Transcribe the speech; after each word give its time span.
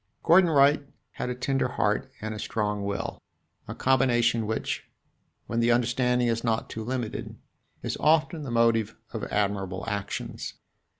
Gordon 0.23 0.49
Wright 0.49 0.81
had 1.11 1.29
a 1.29 1.35
tender 1.35 1.67
heart 1.67 2.11
and 2.21 2.33
a 2.33 2.39
strong 2.39 2.83
will 2.83 3.21
a 3.67 3.75
combination 3.75 4.47
which, 4.47 4.89
when 5.45 5.59
the 5.59 5.71
understanding 5.71 6.27
is 6.27 6.43
not 6.43 6.71
too 6.71 6.83
limited, 6.83 7.37
is 7.83 7.97
often 7.99 8.41
the 8.41 8.49
motive 8.49 8.95
of 9.13 9.23
admirable 9.25 9.83
actions. 9.87 10.55